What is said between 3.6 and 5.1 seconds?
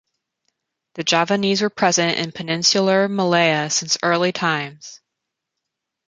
since early times.